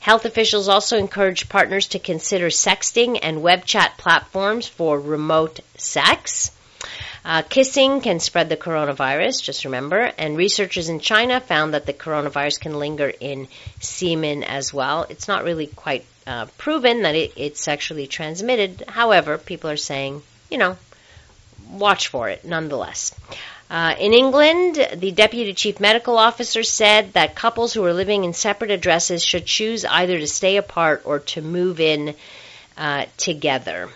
[0.00, 6.50] Health officials also encourage partners to consider sexting and web chat platforms for remote sex.
[7.24, 10.12] Uh, kissing can spread the coronavirus, just remember.
[10.16, 13.48] And researchers in China found that the coronavirus can linger in
[13.80, 15.06] semen as well.
[15.08, 18.84] It's not really quite uh, proven that it, it's sexually transmitted.
[18.88, 20.76] However, people are saying, you know,
[21.68, 23.12] watch for it nonetheless.
[23.68, 28.32] Uh, in England, the deputy chief medical officer said that couples who are living in
[28.32, 32.14] separate addresses should choose either to stay apart or to move in
[32.76, 33.88] uh, together.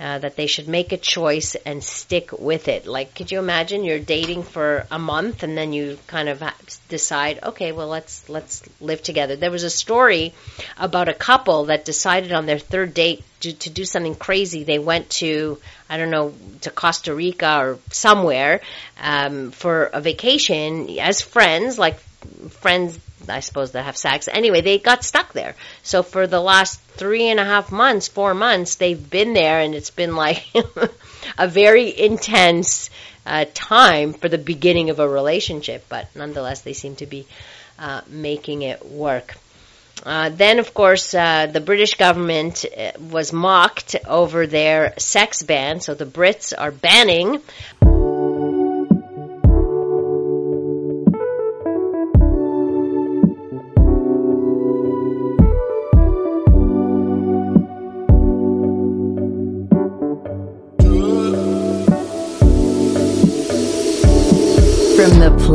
[0.00, 2.86] Uh, that they should make a choice and stick with it.
[2.86, 6.42] Like, could you imagine you're dating for a month and then you kind of
[6.88, 9.34] decide, okay, well let's let's live together.
[9.34, 10.34] There was a story
[10.76, 14.62] about a couple that decided on their third date to, to do something crazy.
[14.62, 15.58] They went to
[15.90, 18.60] I don't know to Costa Rica or somewhere
[19.00, 21.98] um, for a vacation as friends, like
[22.50, 24.28] friends I suppose that have sex.
[24.30, 25.54] Anyway, they got stuck there.
[25.82, 29.74] So for the last three and a half months, four months, they've been there, and
[29.74, 30.46] it's been like
[31.38, 32.90] a very intense
[33.26, 35.84] uh, time for the beginning of a relationship.
[35.88, 37.26] But nonetheless, they seem to be
[37.78, 39.36] uh, making it work.
[40.04, 45.80] Uh, then, of course, uh, the British government uh, was mocked over their sex ban.
[45.80, 47.42] So the Brits are banning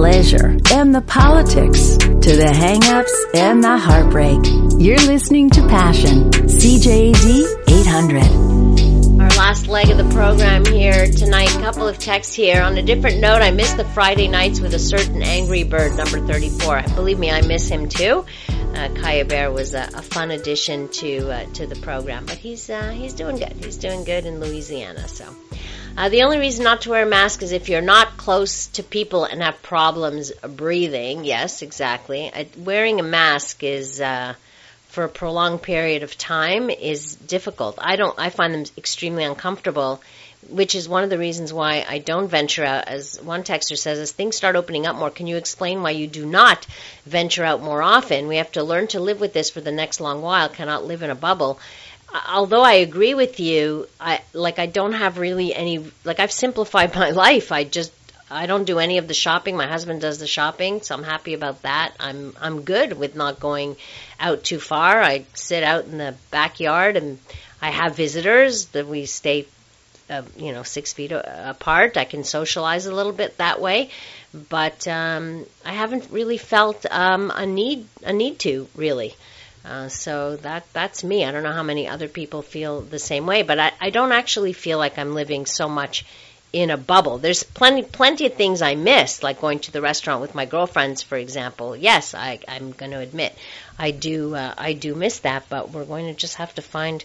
[0.04, 4.38] pleasure and the politics to the hangups and the heartbreak,
[4.78, 9.22] you're listening to Passion, CJAD 800.
[9.22, 11.48] Our last leg of the program here tonight.
[11.52, 12.62] Couple of texts here.
[12.62, 16.20] On a different note, I miss the Friday nights with a certain angry bird, number
[16.20, 16.84] 34.
[16.96, 18.26] Believe me, I miss him too.
[18.76, 22.70] Uh, Kaya Bear was a, a fun addition to uh, to the program, but he's
[22.70, 23.54] uh, he's doing good.
[23.54, 25.08] He's doing good in Louisiana.
[25.08, 25.34] So
[25.98, 28.84] uh, the only reason not to wear a mask is if you're not close to
[28.84, 31.24] people and have problems breathing.
[31.24, 32.32] Yes, exactly.
[32.34, 34.34] Uh, wearing a mask is uh,
[34.88, 37.78] for a prolonged period of time is difficult.
[37.80, 38.18] I don't.
[38.18, 40.02] I find them extremely uncomfortable,
[40.50, 42.88] which is one of the reasons why I don't venture out.
[42.88, 46.08] As one texter says, as things start opening up more, can you explain why you
[46.08, 46.66] do not
[47.06, 48.28] venture out more often?
[48.28, 50.50] We have to learn to live with this for the next long while.
[50.50, 51.60] Cannot live in a bubble
[52.14, 56.96] although I agree with you, I like I don't have really any like I've simplified
[57.04, 57.52] my life.
[57.52, 57.92] I just
[58.30, 59.58] I don't do any of the shopping.
[59.58, 61.94] My husband does the shopping, so I'm happy about that.
[62.00, 63.76] I'm I'm good with not going
[64.20, 65.02] out too far.
[65.02, 67.20] I sit out in the backyard and
[67.62, 69.48] I have visitors that we stay
[70.10, 71.98] uh, you know, six feet apart.
[71.98, 73.90] I can socialize a little bit that way,
[74.50, 79.16] but um, I haven't really felt um, a need a need to really.
[79.66, 81.24] Uh, so that that's me.
[81.24, 84.12] I don't know how many other people feel the same way, but I, I don't
[84.12, 86.06] actually feel like I'm living so much
[86.52, 87.18] in a bubble.
[87.18, 91.02] There's plenty plenty of things I miss, like going to the restaurant with my girlfriends,
[91.02, 91.76] for example.
[91.76, 93.36] Yes, I, I'm going to admit
[93.80, 97.04] I do uh, I do miss that, but we're going to just have to find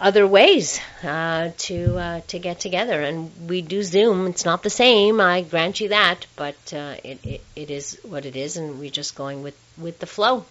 [0.00, 3.00] other ways uh, to uh, to get together.
[3.00, 4.26] And we do Zoom.
[4.26, 8.26] It's not the same, I grant you that, but uh, it, it it is what
[8.26, 10.44] it is, and we're just going with with the flow.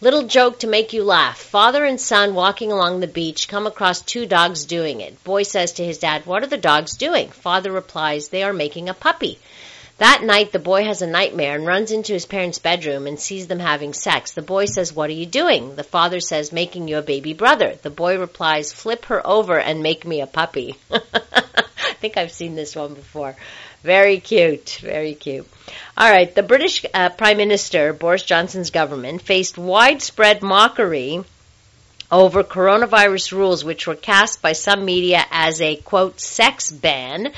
[0.00, 1.38] Little joke to make you laugh.
[1.38, 5.24] Father and son walking along the beach come across two dogs doing it.
[5.24, 7.30] Boy says to his dad, What are the dogs doing?
[7.30, 9.40] Father replies, They are making a puppy.
[9.96, 13.48] That night, the boy has a nightmare and runs into his parents' bedroom and sees
[13.48, 14.30] them having sex.
[14.30, 15.74] The boy says, What are you doing?
[15.74, 17.74] The father says, Making you a baby brother.
[17.82, 20.76] The boy replies, Flip her over and make me a puppy.
[21.98, 23.34] I think I've seen this one before.
[23.82, 25.48] Very cute, very cute.
[25.96, 31.24] All right, the British uh, Prime Minister, Boris Johnson's government, faced widespread mockery
[32.08, 37.32] over coronavirus rules, which were cast by some media as a, quote, sex ban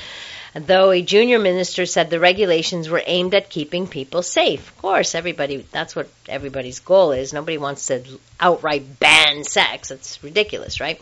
[0.53, 4.67] though a junior minister said the regulations were aimed at keeping people safe.
[4.67, 7.31] Of course, everybody, that's what everybody's goal is.
[7.31, 8.03] Nobody wants to
[8.39, 9.91] outright ban sex.
[9.91, 11.01] It's ridiculous, right?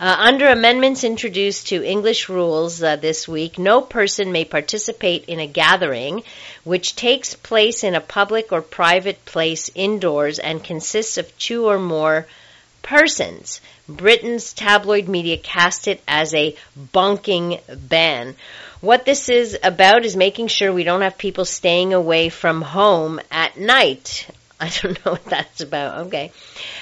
[0.00, 5.40] Uh, under amendments introduced to English rules uh, this week, no person may participate in
[5.40, 6.22] a gathering
[6.64, 11.78] which takes place in a public or private place indoors and consists of two or
[11.78, 12.26] more
[12.82, 13.60] persons.
[13.88, 16.56] Britain's tabloid media cast it as a
[16.92, 18.34] bonking ban.
[18.80, 23.20] What this is about is making sure we don't have people staying away from home
[23.30, 24.28] at night.
[24.60, 26.06] I don't know what that's about.
[26.06, 26.32] Okay.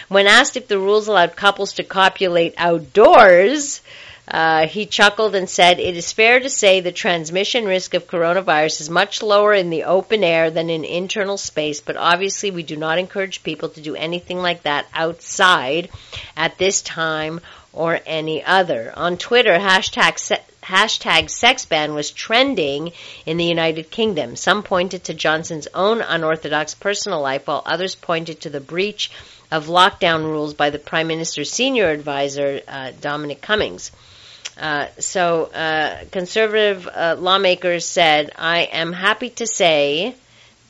[0.09, 3.81] When asked if the rules allowed couples to copulate outdoors,
[4.27, 8.81] uh, he chuckled and said, It is fair to say the transmission risk of coronavirus
[8.81, 12.77] is much lower in the open air than in internal space, but obviously we do
[12.77, 15.91] not encourage people to do anything like that outside
[16.37, 17.41] at this time
[17.73, 18.93] or any other.
[18.97, 20.19] On Twitter, hashtag
[20.65, 22.93] hashtag sex ban was trending
[23.27, 24.37] in the United Kingdom.
[24.37, 29.11] Some pointed to Johnson's own unorthodox personal life, while others pointed to the breach
[29.51, 33.93] of lockdown rules by the Prime Minister's senior advisor, uh, Dominic Cummings.
[34.59, 40.15] Uh, so, uh, conservative uh, lawmakers said, I am happy to say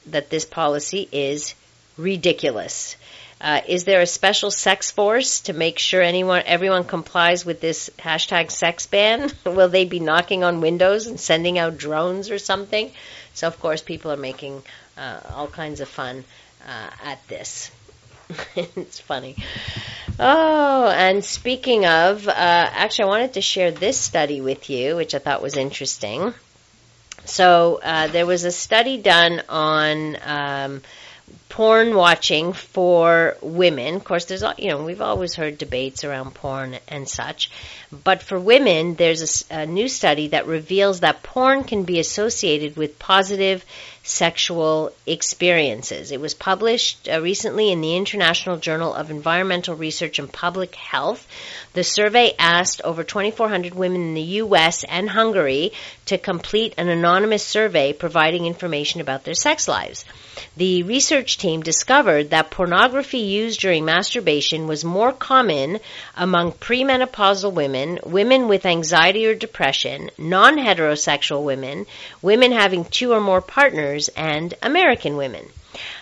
[0.06, 1.54] that this policy is
[1.96, 2.96] ridiculous.
[3.40, 7.90] Uh, is there a special sex force to make sure anyone, everyone complies with this
[7.98, 9.30] hashtag sex ban?
[9.44, 12.90] Will they be knocking on windows and sending out drones or something?
[13.34, 14.62] So, of course, people are making
[14.96, 16.24] uh, all kinds of fun
[16.66, 17.70] uh, at this.
[18.56, 19.36] it's funny.
[20.18, 25.14] Oh, and speaking of, uh, actually, I wanted to share this study with you, which
[25.14, 26.32] I thought was interesting.
[27.24, 30.82] So, uh, there was a study done on um,
[31.54, 33.94] porn watching for women.
[33.94, 37.48] Of course, there's you know we've always heard debates around porn and such,
[37.92, 42.76] but for women, there's a, a new study that reveals that porn can be associated
[42.76, 43.64] with positive
[44.06, 46.12] sexual experiences.
[46.12, 51.26] It was published uh, recently in the International Journal of Environmental Research and Public Health.
[51.72, 54.84] The survey asked over 2,400 women in the U.S.
[54.84, 55.72] and Hungary
[56.06, 60.04] to complete an anonymous survey providing information about their sex lives.
[60.56, 65.80] The research team discovered that pornography used during masturbation was more common
[66.16, 71.86] among premenopausal women, women with anxiety or depression, non-heterosexual women,
[72.20, 75.46] women having two or more partners, and American women.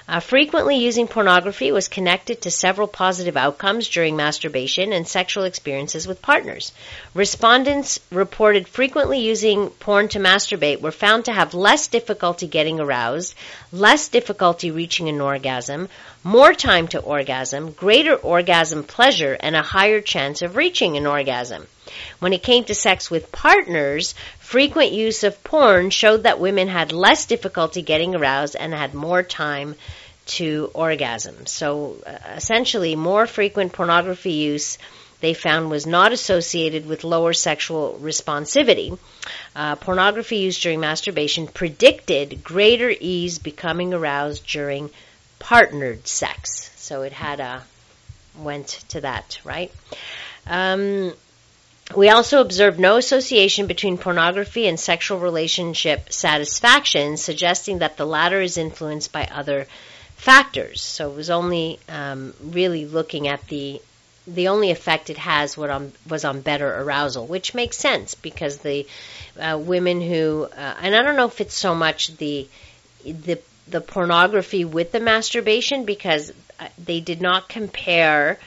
[0.07, 6.07] Uh, frequently using pornography was connected to several positive outcomes during masturbation and sexual experiences
[6.07, 6.72] with partners.
[7.14, 13.34] Respondents reported frequently using porn to masturbate were found to have less difficulty getting aroused,
[13.72, 15.88] less difficulty reaching an orgasm,
[16.25, 21.66] more time to orgasm, greater orgasm pleasure, and a higher chance of reaching an orgasm.
[22.20, 26.93] When it came to sex with partners, frequent use of porn showed that women had
[26.93, 29.75] less difficulty getting aroused and had more time
[30.25, 31.47] to orgasm.
[31.47, 34.79] So uh, essentially, more frequent pornography use
[35.20, 38.99] they found was not associated with lower sexual responsivity.
[39.55, 44.91] Uh, pornography use during masturbation predicted greater ease becoming aroused during
[45.43, 46.70] partnered sex.
[46.76, 47.62] So it had a
[48.38, 49.72] went to that, right?
[50.47, 51.12] Um,
[51.97, 58.40] we also observed no association between pornography and sexual relationship satisfaction, suggesting that the latter
[58.40, 59.66] is influenced by other
[60.16, 60.80] factors.
[60.80, 63.82] So it was only um, really looking at the
[64.24, 68.59] the only effect it has what on, was on better arousal, which makes sense because
[68.59, 68.86] the
[69.40, 72.47] uh, women who uh, and I don't know if it's so much the
[73.05, 78.39] the the pornography with the masturbation because uh, they did not compare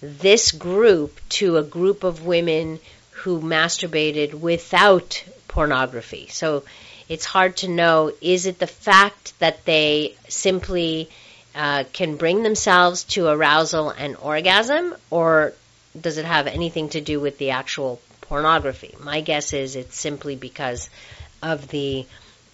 [0.00, 2.78] this group to a group of women
[3.10, 6.28] who masturbated without pornography.
[6.30, 6.64] So
[7.08, 11.10] it's hard to know is it the fact that they simply
[11.54, 15.52] uh, can bring themselves to arousal and orgasm, or
[16.00, 18.94] does it have anything to do with the actual pornography?
[19.00, 20.88] My guess is it's simply because
[21.42, 22.06] of the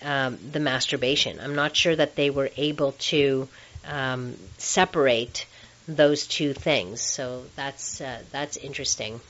[0.07, 1.41] um, the masturbation.
[1.41, 3.49] I'm not sure that they were able to
[3.85, 5.47] um, separate
[5.89, 7.01] those two things.
[7.01, 9.21] So that's uh, that's interesting.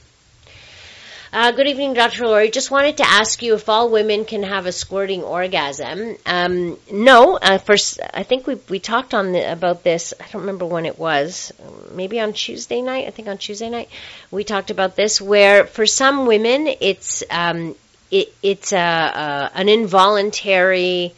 [1.32, 2.26] Uh, good evening, Dr.
[2.26, 2.50] Laurie.
[2.50, 6.16] Just wanted to ask you if all women can have a squirting orgasm.
[6.24, 10.12] Um, no, uh, first, I think we we talked on the, about this.
[10.20, 11.52] I don't remember when it was.
[11.90, 13.06] Maybe on Tuesday night.
[13.06, 13.88] I think on Tuesday night
[14.30, 15.20] we talked about this.
[15.22, 17.74] Where for some women, it's um,
[18.10, 21.14] it, it's a, a, an involuntary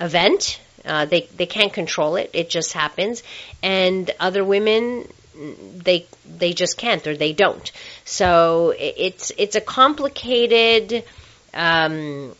[0.00, 0.60] event.
[0.84, 3.22] Uh, they they can't control it; it just happens.
[3.62, 5.08] And other women,
[5.78, 7.70] they they just can't or they don't.
[8.04, 11.04] So it's it's a complicated.
[11.52, 12.34] Um,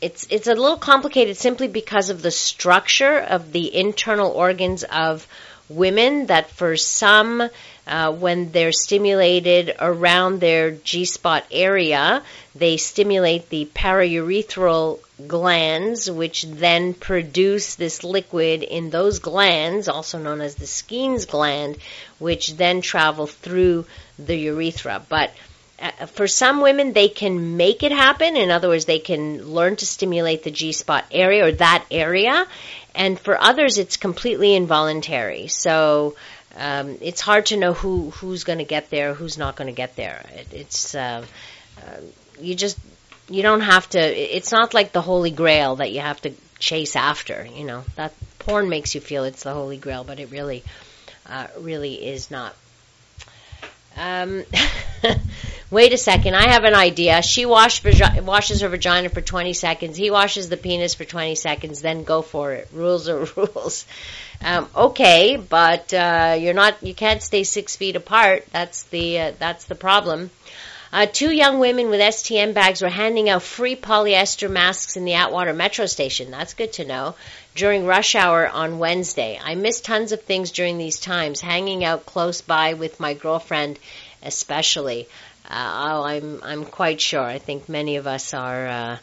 [0.00, 5.26] it's it's a little complicated simply because of the structure of the internal organs of
[5.68, 6.26] women.
[6.26, 7.48] That for some,
[7.86, 12.22] uh, when they're stimulated around their G spot area,
[12.54, 20.40] they stimulate the paraurethral glands, which then produce this liquid in those glands, also known
[20.40, 21.76] as the Skene's gland,
[22.18, 23.84] which then travel through
[24.18, 25.02] the urethra.
[25.08, 25.32] But
[25.78, 28.36] uh, for some women, they can make it happen.
[28.36, 32.46] In other words, they can learn to stimulate the G spot area or that area.
[32.94, 35.48] And for others, it's completely involuntary.
[35.48, 36.14] So
[36.56, 39.74] um, it's hard to know who who's going to get there, who's not going to
[39.74, 40.24] get there.
[40.34, 41.24] It, it's uh,
[41.78, 42.00] uh,
[42.40, 42.78] you just
[43.28, 43.98] you don't have to.
[43.98, 47.46] It's not like the Holy Grail that you have to chase after.
[47.46, 50.62] You know that porn makes you feel it's the Holy Grail, but it really,
[51.26, 52.54] uh, really is not.
[53.96, 54.44] Um,
[55.70, 56.34] wait a second.
[56.34, 57.22] I have an idea.
[57.22, 57.82] She wash,
[58.22, 59.96] washes her vagina for 20 seconds.
[59.96, 61.80] He washes the penis for 20 seconds.
[61.82, 62.68] Then go for it.
[62.72, 63.86] Rules are rules.
[64.42, 66.82] Um, okay, but uh, you're not.
[66.82, 68.46] You can't stay six feet apart.
[68.52, 70.30] That's the uh, that's the problem.
[70.94, 75.14] Uh, two young women with STM bags were handing out free polyester masks in the
[75.14, 76.30] Atwater Metro Station.
[76.30, 77.16] That's good to know.
[77.56, 79.36] During rush hour on Wednesday.
[79.42, 83.80] I miss tons of things during these times, hanging out close by with my girlfriend,
[84.22, 85.08] especially.
[85.50, 87.24] Uh, oh, I'm I'm quite sure.
[87.24, 88.98] I think many of us are uh,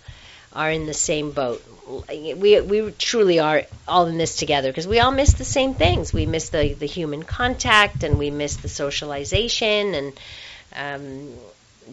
[0.54, 1.62] are in the same boat.
[2.08, 6.14] We we truly are all in this together because we all miss the same things.
[6.14, 10.14] We miss the the human contact and we miss the socialization and
[10.74, 11.34] um,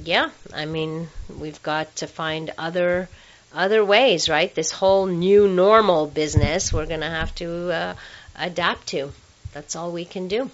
[0.04, 0.30] yeah.
[0.54, 1.08] I mean,
[1.38, 3.08] we've got to find other
[3.52, 4.54] other ways, right?
[4.54, 7.94] This whole new normal business we're going to have to uh,
[8.36, 9.12] adapt to.
[9.52, 10.50] That's all we can do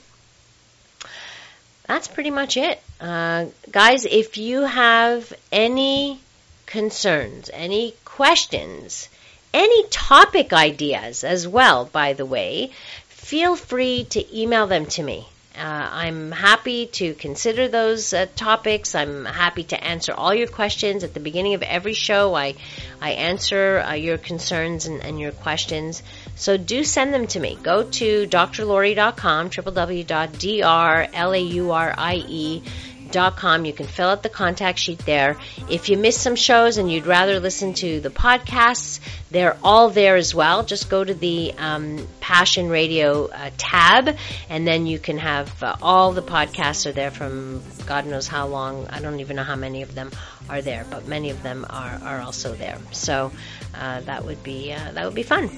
[1.86, 2.80] that's pretty much it.
[3.00, 6.18] Uh, guys, if you have any
[6.66, 9.08] concerns, any questions,
[9.52, 12.70] any topic ideas as well, by the way,
[13.08, 15.28] feel free to email them to me.
[15.56, 18.94] Uh, I'm happy to consider those uh, topics.
[18.94, 22.34] I'm happy to answer all your questions at the beginning of every show.
[22.34, 22.56] I
[23.00, 26.02] I answer uh, your concerns and, and, your questions.
[26.34, 27.56] So do send them to me.
[27.62, 32.93] Go to drlaurie.com, www.drlaurie.com com.
[33.12, 35.36] Com you can fill out the contact sheet there.
[35.68, 39.00] If you missed some shows and you'd rather listen to the podcasts,
[39.30, 40.64] they're all there as well.
[40.64, 44.16] Just go to the um, Passion Radio uh, tab,
[44.48, 48.46] and then you can have uh, all the podcasts are there from God knows how
[48.46, 48.86] long.
[48.88, 50.10] I don't even know how many of them
[50.48, 52.78] are there, but many of them are, are also there.
[52.92, 53.32] So
[53.74, 55.48] uh, that would be uh, that would be fun.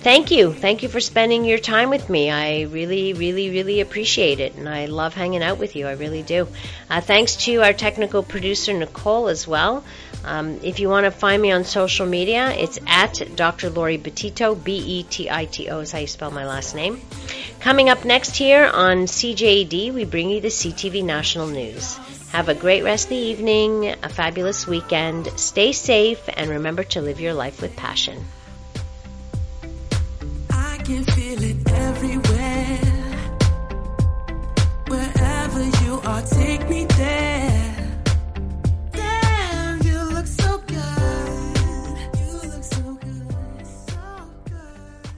[0.00, 2.30] Thank you, thank you for spending your time with me.
[2.30, 5.88] I really, really, really appreciate it, and I love hanging out with you.
[5.88, 6.46] I really do.
[6.88, 9.82] Uh, thanks to our technical producer Nicole as well.
[10.24, 13.70] Um, if you want to find me on social media, it's at Dr.
[13.70, 17.00] Laurie Betito, B E T I T O is how you spell my last name.
[17.60, 21.98] Coming up next here on CJAD, we bring you the CTV National News.
[22.36, 25.26] Have a great rest of the evening, a fabulous weekend.
[25.36, 28.26] Stay safe and remember to live your life with passion.
[30.50, 32.78] I can feel it everywhere.
[34.86, 37.25] Wherever you are, take me there.